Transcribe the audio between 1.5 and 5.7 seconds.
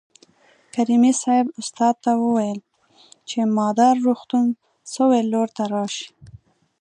استاد ته وویل چې مادر روغتون سویل لور ته